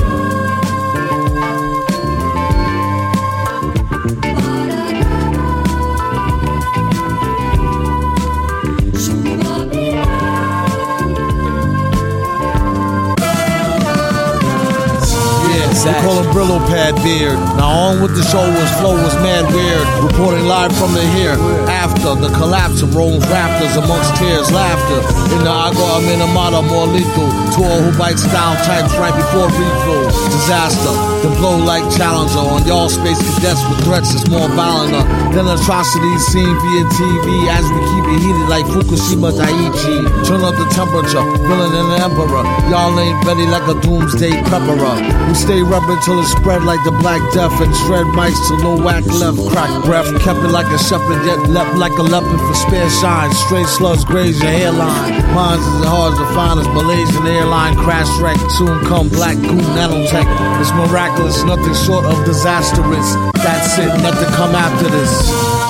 Brillo 16.33 16.59
Pad 16.69 16.95
Beard. 17.03 17.39
Now 17.57 17.93
on 17.93 18.03
with 18.03 18.15
the 18.15 18.23
show 18.23 18.45
was 18.45 18.71
flow 18.79 18.95
was 18.95 19.15
mad 19.25 19.49
weird. 19.53 19.87
Reporting 20.05 20.47
live 20.47 20.73
from 20.77 20.93
the 20.93 21.05
here 21.17 21.37
after 21.69 22.15
the 22.15 22.29
collapse 22.37 22.83
of 22.83 22.95
Rome's 22.95 23.25
rafters 23.29 23.77
amongst 23.77 24.17
tears, 24.17 24.51
laughter. 24.53 25.01
In 25.35 25.45
the 25.45 25.51
Agua 25.51 26.05
Minamata, 26.05 26.61
more 26.67 26.87
lethal. 26.87 27.29
Tour 27.57 27.83
who 27.83 27.91
bites 27.99 28.25
down 28.31 28.57
types 28.69 28.95
right 29.01 29.15
before 29.15 29.49
refill. 29.49 30.07
Disaster. 30.31 30.95
The 31.19 31.35
blow 31.35 31.59
like 31.59 31.83
challenger 31.99 32.39
on 32.39 32.63
y'all 32.63 32.89
space 32.89 33.19
cadets 33.19 33.59
with 33.67 33.83
threats 33.83 34.15
is 34.15 34.23
more 34.31 34.47
violent 34.55 34.95
uh, 34.95 35.03
than 35.35 35.51
atrocities 35.51 36.23
seen 36.31 36.47
via 36.47 36.85
TV 36.95 37.27
as 37.51 37.67
we 37.75 37.81
keep 37.91 38.05
it 38.15 38.19
heated 38.23 38.47
like 38.47 38.67
Fukushima 38.71 39.35
Daiichi. 39.35 39.99
Turn 40.23 40.47
up 40.47 40.55
the 40.55 40.69
temperature, 40.79 41.25
villain 41.43 41.75
and 41.75 41.91
emperor. 41.99 42.47
Y'all 42.71 42.95
ain't 43.01 43.19
ready 43.27 43.47
like 43.51 43.67
a 43.67 43.75
doomsday 43.83 44.31
prepperer. 44.47 44.95
Uh. 44.95 45.29
We 45.29 45.35
stay 45.35 45.61
rubbing 45.63 45.99
till 46.07 46.18
spread 46.25 46.65
like 46.65 46.83
the 46.85 46.91
black 46.91 47.21
death 47.33 47.53
and 47.61 47.75
shred 47.85 48.07
mics 48.17 48.39
to 48.49 48.57
no 48.63 48.77
whack 48.77 49.05
left. 49.07 49.39
Crack 49.51 49.85
breath, 49.85 50.09
kept 50.23 50.41
it 50.41 50.51
like 50.51 50.67
a 50.67 50.79
shepherd, 50.79 51.25
yet 51.25 51.39
leapt 51.51 51.77
like 51.77 51.93
a 51.99 52.03
leopard 52.03 52.41
for 52.41 52.55
spare 52.55 52.89
shine. 52.91 53.33
Straight 53.47 53.67
slugs 53.67 54.05
graze 54.05 54.41
your 54.43 54.51
hairline. 54.51 55.13
Mines 55.35 55.63
is 55.63 55.81
as 55.83 55.87
hard 55.87 56.15
to 56.17 56.27
find 56.35 56.61
as 56.61 56.69
Malaysian 56.69 57.27
airline 57.27 57.77
crash 57.77 58.09
wreck. 58.21 58.39
Soon 58.57 58.85
come 58.87 59.09
black 59.09 59.37
goo 59.37 59.61
nanotech. 59.77 60.29
It's 60.61 60.73
miraculous, 60.73 61.43
nothing 61.45 61.75
short 61.87 62.05
of 62.05 62.25
disastrous. 62.25 63.15
That's 63.35 63.79
it, 63.79 63.93
nothing 64.03 64.33
come 64.35 64.55
after 64.55 64.89
this. 64.89 65.68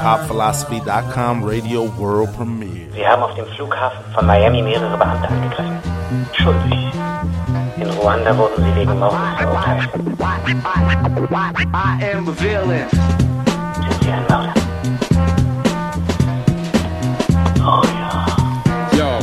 hiphopphilosophy.com 0.00 1.44
radio 1.44 1.92
world 1.98 2.34
premiere. 2.34 2.88
Sie 2.94 3.06
haben 3.06 3.22
auf 3.22 3.34
dem 3.34 3.46
Flughafen 3.54 4.00
von 4.14 4.26
Miami 4.26 4.62
mehrere 4.62 4.96
Beamte 4.96 5.28
angegriffen. 5.28 5.78
Schuldig. 6.32 6.92
In 7.76 7.90
Ruanda 7.90 8.36
wurden 8.36 8.64
sie 8.64 8.80
wegen 8.80 8.98
Mordes 8.98 9.18
verurteilt. 9.38 9.90
Sind 9.92 10.04
Sie 14.02 14.10
ein 14.10 14.24
Mörder? 14.28 14.54
Oh 17.62 17.82
Yo. 18.96 19.18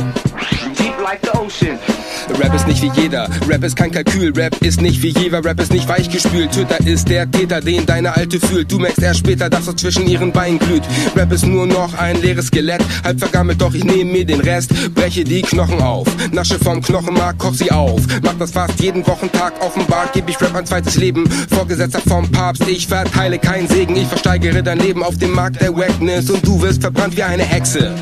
Deep 0.74 1.00
like 1.02 1.20
the 1.22 1.32
ocean. 1.38 1.97
Rap 2.38 2.54
ist 2.54 2.68
nicht 2.68 2.82
wie 2.82 3.00
jeder, 3.00 3.28
Rap 3.48 3.64
ist 3.64 3.74
kein 3.74 3.90
Kalkül, 3.90 4.32
Rap 4.32 4.62
ist 4.62 4.80
nicht 4.80 5.02
wie 5.02 5.08
jeder, 5.08 5.44
Rap 5.44 5.60
ist 5.60 5.72
nicht 5.72 5.88
weichgespült. 5.88 6.52
Töter 6.52 6.78
ist 6.86 7.08
der 7.08 7.28
Täter, 7.28 7.60
den 7.60 7.84
deine 7.84 8.14
Alte 8.16 8.38
fühlt. 8.38 8.70
Du 8.70 8.78
merkst 8.78 9.02
erst 9.02 9.20
später, 9.20 9.50
dass 9.50 9.66
er 9.66 9.76
zwischen 9.76 10.06
ihren 10.06 10.30
Beinen 10.30 10.60
glüht. 10.60 10.84
Rap 11.16 11.32
ist 11.32 11.44
nur 11.44 11.66
noch 11.66 11.98
ein 11.98 12.20
leeres 12.22 12.46
Skelett, 12.46 12.80
halb 13.02 13.18
vergammelt, 13.18 13.60
doch 13.60 13.74
ich 13.74 13.82
nehme 13.82 14.12
mir 14.12 14.24
den 14.24 14.40
Rest. 14.40 14.70
Breche 14.94 15.24
die 15.24 15.42
Knochen 15.42 15.82
auf, 15.82 16.06
nasche 16.30 16.58
vom 16.58 16.80
Knochenmark, 16.80 17.38
koch 17.38 17.54
sie 17.54 17.72
auf. 17.72 18.02
Mach 18.22 18.34
das 18.34 18.52
fast 18.52 18.78
jeden 18.80 19.04
Wochentag 19.06 19.54
offenbar, 19.60 20.08
geb 20.12 20.28
ich 20.28 20.40
Rap 20.40 20.54
ein 20.54 20.66
zweites 20.66 20.96
Leben. 20.96 21.28
Vorgesetzter 21.50 22.00
vom 22.06 22.30
Papst, 22.30 22.68
ich 22.68 22.86
verteile 22.86 23.38
keinen 23.38 23.68
Segen. 23.68 23.96
Ich 23.96 24.06
versteigere 24.06 24.62
dein 24.62 24.78
Leben 24.78 25.02
auf 25.02 25.18
dem 25.18 25.32
Markt 25.32 25.60
der 25.60 25.76
Wackness 25.76 26.30
und 26.30 26.46
du 26.46 26.62
wirst 26.62 26.82
verbrannt 26.82 27.16
wie 27.16 27.24
eine 27.24 27.42
Hexe. 27.42 27.94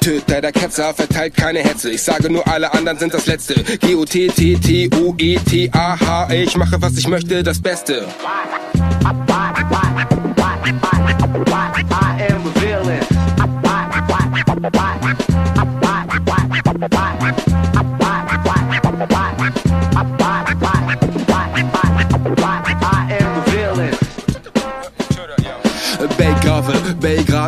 Töter 0.00 0.40
der 0.40 0.52
Ketzer 0.52 0.94
verteilt 0.94 1.36
keine 1.36 1.58
Hetze. 1.60 1.90
Ich 1.90 2.02
sage 2.02 2.30
nur, 2.30 2.46
alle 2.48 2.72
anderen 2.72 2.98
sind 2.98 3.12
das 3.14 3.26
Letzte. 3.26 3.54
G-O-T-T-T-O-E-T-A-H. 3.62 4.98
Ich 6.32 6.56
mache, 6.56 6.80
was 6.80 6.96
ich 6.96 7.08
möchte, 7.08 7.42
das 7.42 7.60
Beste. 7.60 8.06
Belgrave, 16.78 17.17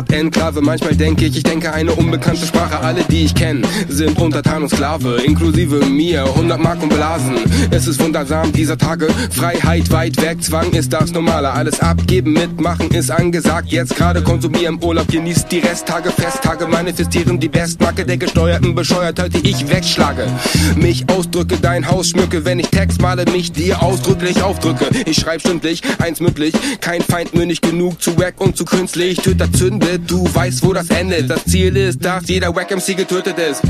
Belgrad, 0.01 0.11
Enklave. 0.11 0.61
Manchmal 0.61 0.95
denke 0.95 1.25
ich, 1.25 1.37
ich 1.37 1.43
denke 1.43 1.73
eine 1.73 1.93
unbekannte 1.93 2.45
Sprache. 2.45 2.79
Alle, 2.79 3.03
die 3.03 3.25
ich 3.25 3.35
kenne, 3.35 3.61
sind 3.87 4.19
untertan 4.19 4.63
und 4.63 4.69
Sklave, 4.69 5.21
inklusive 5.25 5.85
mir. 5.85 6.23
100 6.23 6.59
Mark 6.59 6.81
und 6.81 6.89
Blasen. 6.89 7.35
Es 7.71 7.87
ist 7.87 7.99
wundersam 8.01 8.51
dieser 8.51 8.77
Tage. 8.77 9.07
Freiheit 9.31 9.91
weit 9.91 10.21
weg, 10.21 10.43
Zwang 10.43 10.71
ist 10.71 10.93
das 10.93 11.11
Normale. 11.11 11.51
Alles 11.51 11.79
abgeben, 11.79 12.33
mitmachen 12.33 12.89
ist 12.91 13.11
angesagt. 13.11 13.69
Jetzt 13.69 13.95
gerade 13.95 14.21
konsumieren 14.21 14.79
Urlaub, 14.81 15.07
genießt 15.07 15.51
die 15.51 15.59
Resttage, 15.59 16.11
Festtage, 16.11 16.67
manifestieren 16.67 17.39
die 17.39 17.49
Bestmarke 17.49 18.05
der 18.05 18.17
gesteuerten 18.17 18.75
Bescheuertheit, 18.75 19.33
die 19.33 19.49
ich 19.49 19.69
wegschlage. 19.69 20.27
Mich 20.75 21.09
ausdrücke, 21.09 21.57
dein 21.61 21.89
Haus 21.89 22.09
schmücke, 22.09 22.45
wenn 22.45 22.59
ich 22.59 22.69
Text 22.69 23.01
male, 23.01 23.25
mich 23.31 23.51
dir 23.51 23.81
ausdrücklich 23.81 24.41
aufdrücke. 24.41 24.85
Ich 25.05 25.17
schreib 25.17 25.41
stündlich, 25.41 25.81
eins 25.99 26.19
mündlich, 26.19 26.53
kein 26.79 27.01
Feind 27.01 27.33
nicht 27.33 27.61
genug 27.61 28.01
zu 28.01 28.17
wack 28.19 28.39
und 28.39 28.55
zu 28.55 28.65
künstlich. 28.65 29.17
Töter 29.17 29.51
zündet, 29.91 30.09
du 30.09 30.33
weißt, 30.33 30.63
wo 30.63 30.73
das 30.73 30.89
endet. 30.89 31.29
Das 31.29 31.45
Ziel 31.45 31.75
ist, 31.75 32.03
dass 32.03 32.27
jeder 32.27 32.53
Wack 32.55 32.71
MC 32.71 32.95
getötet 32.95 33.37
ist. 33.37 33.61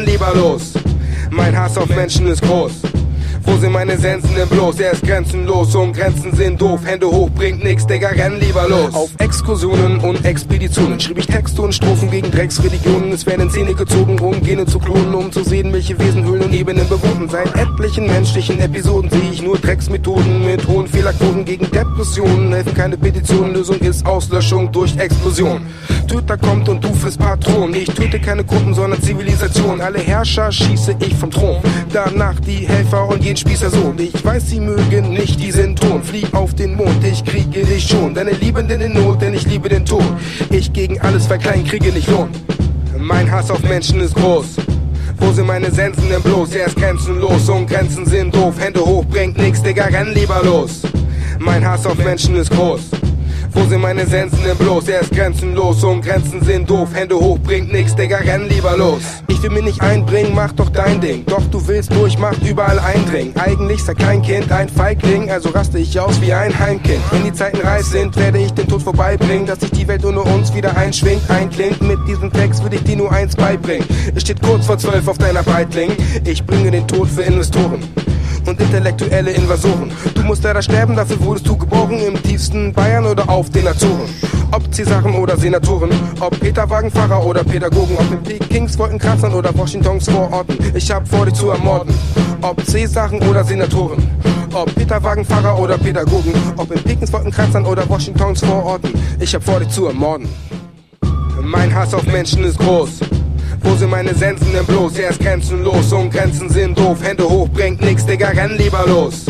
Renn 0.00 0.06
lieber 0.06 0.32
los. 0.34 0.72
Mein 1.30 1.56
Hass 1.56 1.76
auf 1.76 1.88
Menschen 1.88 2.26
ist 2.26 2.42
groß. 2.42 2.72
Wo 3.42 3.56
sind 3.56 3.72
meine 3.72 3.96
Sensen 3.96 4.34
denn 4.34 4.48
bloß? 4.48 4.80
Er 4.80 4.92
ist 4.92 5.02
grenzenlos 5.02 5.74
und 5.74 5.94
Grenzen 5.94 6.34
sind 6.34 6.60
doof. 6.60 6.80
Hände 6.84 7.06
hoch, 7.06 7.30
bringt 7.30 7.64
nix, 7.64 7.86
Digga, 7.86 8.08
renn 8.08 8.38
lieber 8.38 8.68
los. 8.68 8.94
Auf 8.94 9.10
Exkursionen 9.18 9.98
und 10.00 10.24
Expeditionen 10.24 11.00
schrieb 11.00 11.18
ich 11.18 11.26
Texte 11.26 11.62
und 11.62 11.74
Strophen 11.74 12.10
gegen 12.10 12.30
Drecksreligionen. 12.30 13.12
Es 13.12 13.24
werden 13.26 13.50
Szene 13.50 13.74
gezogen, 13.74 14.18
um 14.18 14.42
Gene 14.42 14.66
zu 14.66 14.78
klonen, 14.78 15.14
um 15.14 15.32
zu 15.32 15.42
sehen, 15.42 15.72
welche 15.72 15.98
Wesen 15.98 16.24
Höhlen 16.24 16.42
und 16.42 16.52
Ebenen 16.52 16.86
bewohnen. 16.88 17.28
Seit 17.28 17.56
etlichen 17.56 18.06
menschlichen 18.06 18.60
Episoden 18.60 19.10
sehe 19.10 19.30
ich 19.32 19.42
nur 19.42 19.58
Drecksmethoden 19.58 20.44
mit 20.44 20.66
hohen 20.68 20.86
Fehlerquoten 20.86 21.44
gegen 21.44 21.70
Depressionen. 21.70 22.52
Helfen 22.52 22.74
keine 22.74 22.98
Petitionen, 22.98 23.54
Lösung 23.54 23.78
ist 23.78 24.04
Auslöschung 24.04 24.70
durch 24.70 24.96
Explosion. 24.98 25.62
Töter 26.10 26.36
kommt 26.36 26.68
und 26.68 26.82
du 26.82 26.92
frisst 26.92 27.20
Patron. 27.20 27.72
Ich 27.72 27.86
töte 27.86 28.18
keine 28.18 28.42
Gruppen, 28.42 28.74
sondern 28.74 29.00
Zivilisation. 29.00 29.80
Alle 29.80 30.00
Herrscher 30.00 30.50
schieße 30.50 30.96
ich 30.98 31.14
vom 31.14 31.30
Thron. 31.30 31.62
Danach 31.92 32.40
die 32.40 32.66
Helfer 32.66 33.08
und 33.08 33.22
jeden 33.22 33.36
Spießer 33.36 33.70
Sohn. 33.70 33.96
Ich 33.96 34.24
weiß, 34.24 34.50
sie 34.50 34.58
mögen 34.58 35.10
nicht 35.10 35.40
diesen 35.40 35.76
Ton. 35.76 36.02
Flieh 36.02 36.26
auf 36.32 36.52
den 36.54 36.74
Mond, 36.74 37.04
ich 37.04 37.24
kriege 37.24 37.64
dich 37.64 37.86
schon. 37.86 38.12
Deine 38.12 38.32
Liebenden 38.32 38.80
in 38.80 38.94
Not, 38.94 39.22
denn 39.22 39.34
ich 39.34 39.46
liebe 39.46 39.68
den 39.68 39.84
Tod. 39.84 40.02
Ich 40.50 40.72
gegen 40.72 41.00
alles, 41.00 41.30
weil 41.30 41.38
klein 41.38 41.64
kriege 41.64 41.92
nicht 41.92 42.10
Lohn. 42.10 42.28
Mein 42.98 43.30
Hass 43.30 43.48
auf 43.48 43.62
Menschen 43.62 44.00
ist 44.00 44.16
groß. 44.16 44.56
Wo 45.16 45.30
sind 45.30 45.46
meine 45.46 45.70
Sensen 45.70 46.08
denn 46.08 46.22
bloß? 46.22 46.56
Er 46.56 46.66
ist 46.66 46.76
grenzenlos 46.76 47.48
und 47.48 47.70
Grenzen 47.70 48.04
sind 48.04 48.34
doof. 48.34 48.56
Hände 48.58 48.80
hoch, 48.80 49.04
bringt 49.04 49.38
nix, 49.38 49.62
Digga, 49.62 49.84
renn 49.84 50.12
lieber 50.12 50.40
los. 50.42 50.82
Mein 51.38 51.64
Hass 51.64 51.86
auf 51.86 51.98
Menschen 51.98 52.34
ist 52.34 52.50
groß. 52.50 52.80
Wo 53.52 53.64
sind 53.64 53.80
meine 53.80 54.06
Sensen 54.06 54.42
denn 54.44 54.56
bloß? 54.56 54.88
Er 54.88 55.00
ist 55.00 55.12
grenzenlos 55.12 55.82
und 55.82 56.02
Grenzen 56.02 56.42
sind 56.42 56.68
doof. 56.70 56.88
Hände 56.94 57.16
hoch, 57.16 57.38
bringt 57.38 57.72
nix, 57.72 57.94
Digga, 57.94 58.18
renn 58.18 58.48
lieber 58.48 58.76
los. 58.76 59.02
Ich 59.28 59.42
will 59.42 59.50
mir 59.50 59.62
nicht 59.62 59.80
einbringen, 59.80 60.32
mach 60.34 60.52
doch 60.52 60.68
dein 60.68 61.00
Ding. 61.00 61.24
Doch 61.26 61.42
du 61.50 61.66
willst 61.66 61.92
durch, 61.94 62.18
macht 62.18 62.42
überall 62.46 62.78
eindringen. 62.78 63.34
Eigentlich 63.36 63.82
sei 63.82 63.94
kein 63.94 64.22
Kind 64.22 64.52
ein 64.52 64.68
Feigling, 64.68 65.30
also 65.30 65.48
raste 65.48 65.78
ich 65.78 65.98
aus 65.98 66.20
wie 66.20 66.32
ein 66.32 66.56
Heimkind. 66.58 67.00
Wenn 67.10 67.24
die 67.24 67.32
Zeiten 67.32 67.60
reif 67.66 67.86
sind, 67.86 68.16
werde 68.16 68.38
ich 68.38 68.52
den 68.52 68.68
Tod 68.68 68.82
vorbeibringen, 68.82 69.46
dass 69.46 69.60
sich 69.60 69.70
die 69.70 69.88
Welt 69.88 70.04
ohne 70.04 70.20
uns 70.20 70.54
wieder 70.54 70.76
einschwingt, 70.76 71.28
einklingt. 71.30 71.82
Mit 71.82 71.98
diesem 72.06 72.32
Text 72.32 72.62
würde 72.62 72.76
ich 72.76 72.84
dir 72.84 72.96
nur 72.96 73.10
eins 73.10 73.34
beibringen. 73.34 73.86
Es 74.14 74.22
steht 74.22 74.42
kurz 74.42 74.66
vor 74.66 74.78
zwölf 74.78 75.08
auf 75.08 75.18
deiner 75.18 75.42
Breitling. 75.42 75.90
Ich 76.24 76.44
bringe 76.44 76.70
den 76.70 76.86
Tod 76.86 77.08
für 77.08 77.22
Investoren 77.22 77.82
und 78.46 78.60
intellektuelle 78.60 79.30
Invasoren. 79.30 79.90
Du 80.14 80.22
musst 80.22 80.44
leider 80.44 80.62
sterben, 80.62 80.96
dafür 80.96 81.20
wurdest 81.20 81.46
du 81.46 81.56
geboren 81.56 81.98
im 81.98 82.22
tiefsten 82.22 82.72
Bayern 82.72 83.06
oder 83.06 83.28
auf 83.28 83.50
den 83.50 83.66
Azoren. 83.66 84.08
Ob 84.52 84.72
Cäsaren 84.74 85.14
oder 85.14 85.36
Senatoren, 85.36 85.90
ob 86.20 86.38
Peterwagenfahrer 86.40 87.24
oder 87.24 87.44
Pädagogen, 87.44 87.96
ob 87.96 88.10
in 88.10 88.22
Pekings 88.22 88.78
Wolkenkratzern 88.78 89.32
oder 89.32 89.56
Washingtons 89.56 90.08
Vororten. 90.08 90.56
Ich 90.74 90.90
hab 90.90 91.06
vor, 91.06 91.26
dich 91.26 91.34
zu 91.34 91.50
ermorden. 91.50 91.94
Ob 92.42 92.60
Cäsaren 92.64 93.22
oder 93.28 93.44
Senatoren, 93.44 94.02
ob 94.52 94.74
Peterwagenfahrer 94.74 95.58
oder 95.58 95.78
Pädagogen, 95.78 96.32
ob 96.56 96.70
in 96.72 96.82
Pekings 96.82 97.12
Wolkenkratzern 97.12 97.64
oder 97.64 97.88
Washingtons 97.88 98.40
Vororten. 98.40 98.90
Ich 99.20 99.34
hab 99.34 99.44
vor, 99.44 99.60
dich 99.60 99.68
zu 99.68 99.86
ermorden. 99.86 100.28
Mein 101.42 101.74
Hass 101.74 101.94
auf 101.94 102.04
Menschen 102.04 102.44
ist 102.44 102.58
groß. 102.58 103.00
Wo 103.62 103.74
sind 103.76 103.90
meine 103.90 104.14
Sensen 104.14 104.52
denn 104.52 104.64
bloß? 104.66 104.98
Er 104.98 105.10
ist 105.10 105.20
grenzenlos 105.20 105.92
und 105.92 106.10
Grenzen 106.10 106.48
sind 106.48 106.78
doof. 106.78 106.98
Hände 107.02 107.28
hoch, 107.28 107.48
bringt 107.48 107.80
nix, 107.80 108.04
Digga, 108.04 108.28
renn 108.28 108.56
lieber 108.56 108.84
los. 108.86 109.26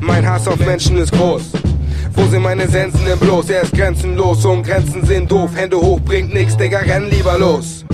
Mein 0.00 0.28
Hass 0.28 0.46
auf 0.48 0.58
Menschen 0.58 0.98
ist 0.98 1.12
groß. 1.12 1.42
Wo 2.12 2.26
sind 2.26 2.42
meine 2.42 2.68
Sensen 2.68 3.04
denn 3.04 3.18
bloß? 3.18 3.50
Er 3.50 3.62
ist 3.62 3.72
grenzenlos 3.72 4.44
und 4.44 4.64
Grenzen 4.64 5.04
sind 5.04 5.30
doof. 5.30 5.50
Hände 5.54 5.76
hoch, 5.76 6.00
bringt 6.00 6.34
nix, 6.34 6.56
Digga, 6.56 6.78
renn 6.78 7.08
lieber 7.10 7.38
los. 7.38 7.84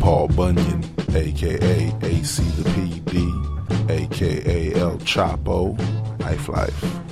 Paul 0.00 0.26
Bunyan, 0.28 0.82
aka 1.10 1.92
AC 2.02 2.42
the 2.42 2.64
PD, 2.70 3.14
aka 3.88 4.74
El 4.74 4.98
Choppo, 4.98 5.78
Life 6.18 6.48
Life. 6.48 7.07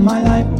my 0.00 0.22
life. 0.22 0.59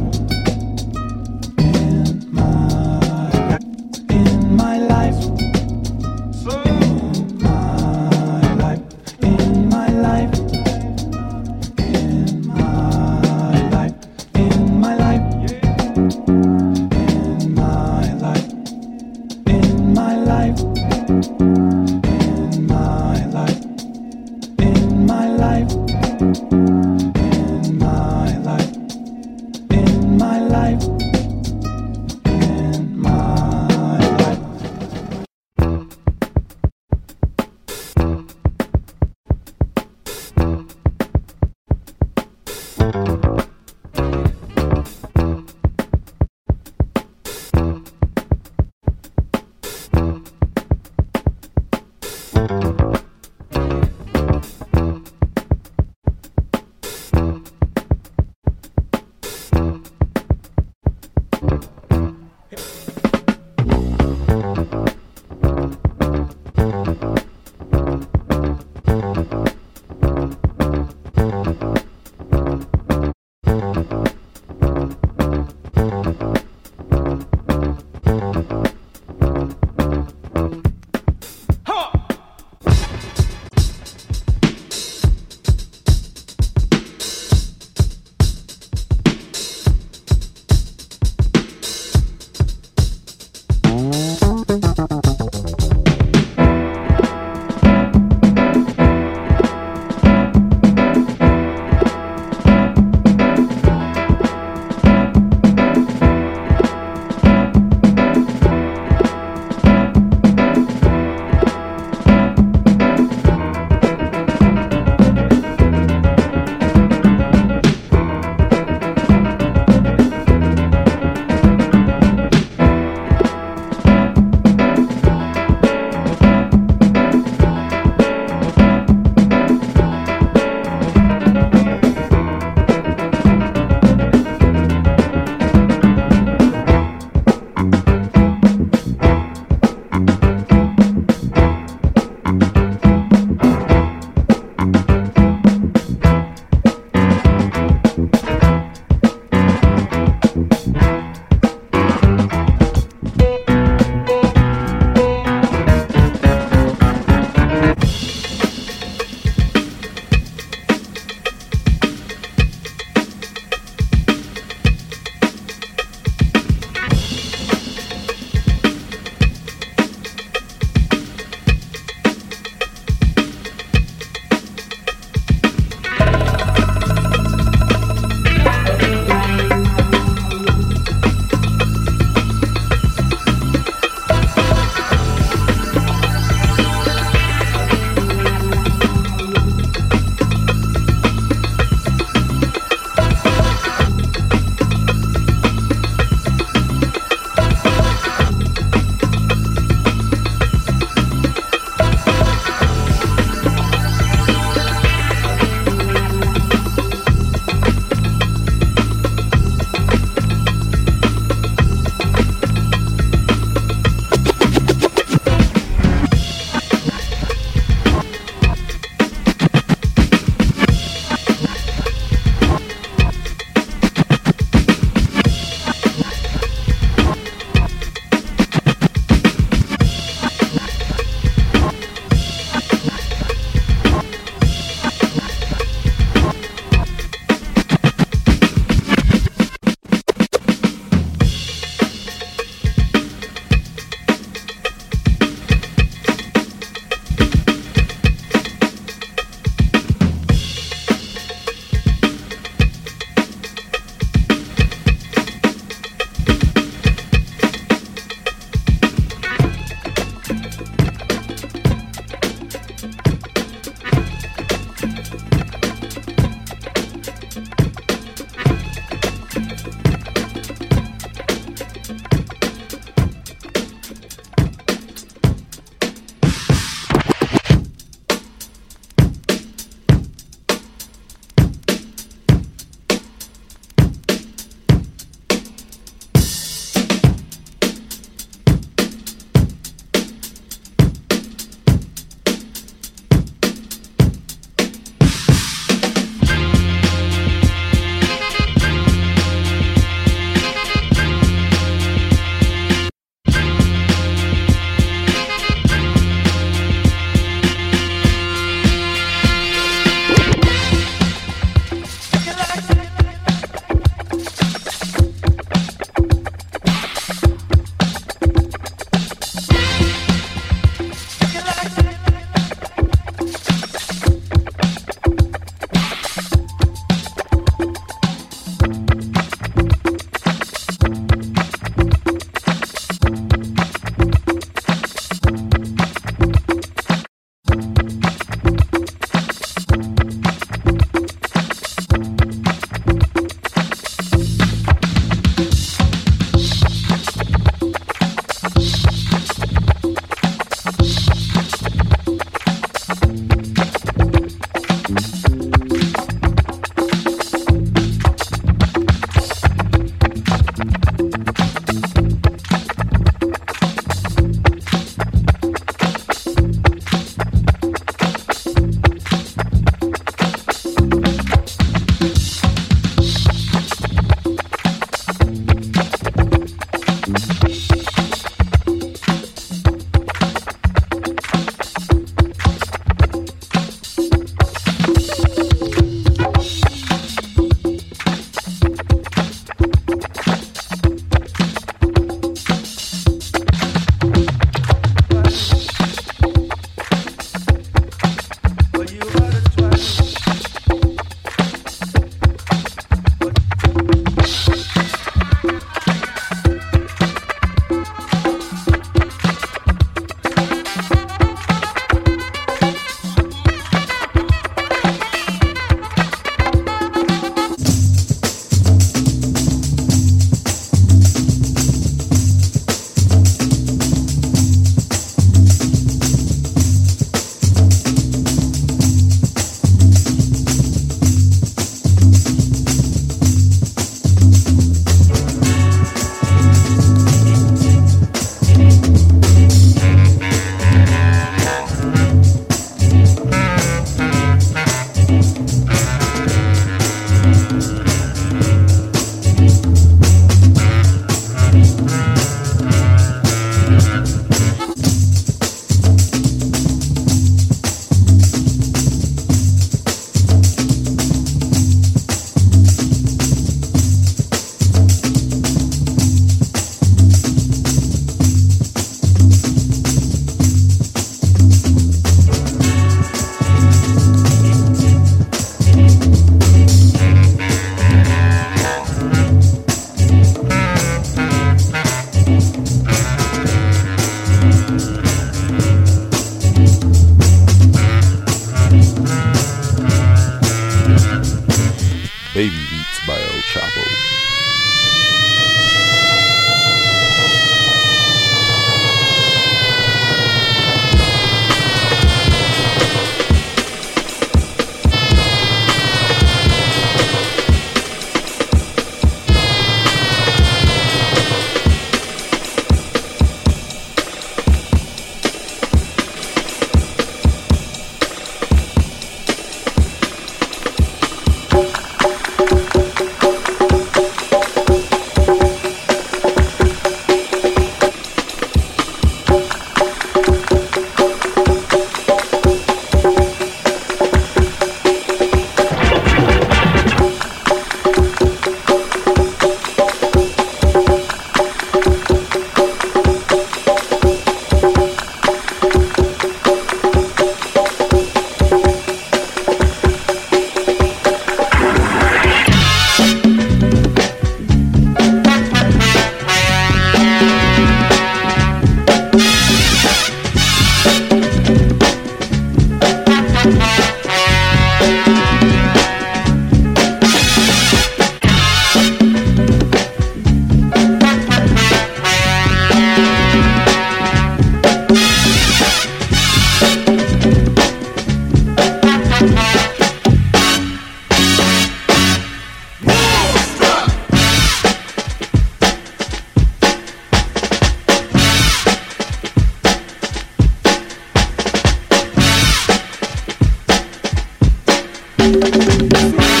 Música 595.31 596.40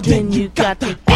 then 0.00 0.32
you 0.32 0.48
got 0.48 0.80
to 0.80 1.09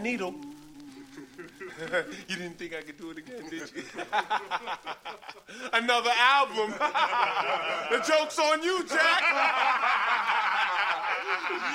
needle. 0.00 0.34
you 2.28 2.36
didn't 2.36 2.58
think 2.58 2.74
I 2.74 2.82
could 2.82 2.98
do 2.98 3.10
it 3.10 3.18
again, 3.18 3.48
did 3.48 3.70
you? 3.74 3.82
Another 5.72 6.10
album. 6.18 6.70
the 7.90 7.98
joke's 8.06 8.38
on 8.38 8.62
you, 8.62 8.84
Jack. 8.86 9.22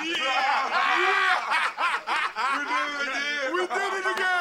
yeah. 0.04 0.26
yeah. 1.02 1.36
We 2.58 2.64
did 2.64 2.86
it 2.94 3.02
again. 3.02 3.52
We 3.54 3.66
did 3.66 3.92
it 3.94 4.06
again. 4.16 4.35